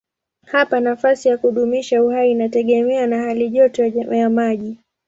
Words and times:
Hapa 0.45 0.79
nafasi 0.79 1.27
ya 1.29 1.37
kudumisha 1.37 2.03
uhai 2.03 2.31
inategemea 2.31 3.07
na 3.07 3.17
halijoto 3.21 3.85
ya 3.85 4.29
maji. 4.29 4.77